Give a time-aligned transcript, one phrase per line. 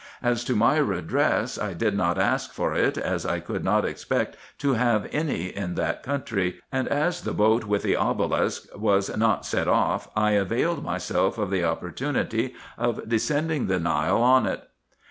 [0.23, 4.35] As to any redress, I did not ask for it, as I could not expect
[4.57, 9.45] to have any in that country; and as the boat with the obelisk was not
[9.45, 14.67] set off I availed myself of the opportunity of descending the Nile in it.